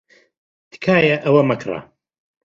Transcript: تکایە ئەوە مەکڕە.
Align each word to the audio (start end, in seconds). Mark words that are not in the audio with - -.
تکایە 0.71 1.15
ئەوە 1.23 1.41
مەکڕە. 1.49 1.79